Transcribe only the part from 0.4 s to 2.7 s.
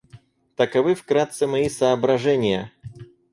Таковы вкратце мои соображения.